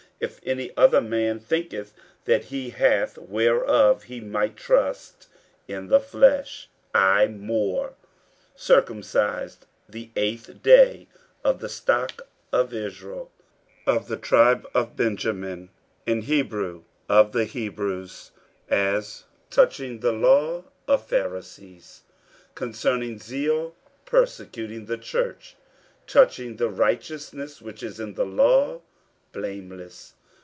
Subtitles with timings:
[0.19, 1.93] If any other man thinketh
[2.25, 5.27] that he hath whereof he might trust
[5.67, 7.95] in the flesh, I more:
[8.55, 11.07] 50:003:005 Circumcised the eighth day,
[11.43, 13.31] of the stock of Israel,
[13.87, 15.69] of the tribe of Benjamin,
[16.05, 18.29] an Hebrew of the Hebrews;
[18.69, 22.01] as touching the law, a Pharisee; 50:003:006
[22.53, 23.75] Concerning zeal,
[24.05, 25.55] persecuting the church;
[26.05, 28.81] touching the righteousness which is in the law,
[29.33, 30.13] blameless.